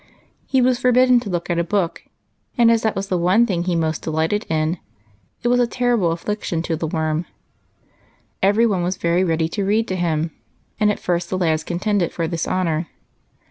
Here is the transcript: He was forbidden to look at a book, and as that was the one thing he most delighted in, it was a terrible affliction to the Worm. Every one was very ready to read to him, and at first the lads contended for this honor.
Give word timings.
He 0.47 0.63
was 0.63 0.79
forbidden 0.79 1.19
to 1.19 1.29
look 1.29 1.47
at 1.51 1.59
a 1.59 1.63
book, 1.63 2.01
and 2.57 2.71
as 2.71 2.81
that 2.81 2.95
was 2.95 3.09
the 3.09 3.19
one 3.19 3.45
thing 3.45 3.65
he 3.65 3.75
most 3.75 4.01
delighted 4.01 4.47
in, 4.49 4.79
it 5.43 5.47
was 5.47 5.59
a 5.59 5.67
terrible 5.67 6.11
affliction 6.11 6.63
to 6.63 6.75
the 6.75 6.87
Worm. 6.87 7.27
Every 8.41 8.65
one 8.65 8.81
was 8.81 8.97
very 8.97 9.23
ready 9.23 9.47
to 9.49 9.63
read 9.63 9.87
to 9.89 9.95
him, 9.95 10.31
and 10.79 10.89
at 10.91 10.99
first 10.99 11.29
the 11.29 11.37
lads 11.37 11.63
contended 11.63 12.11
for 12.11 12.27
this 12.27 12.47
honor. 12.47 12.87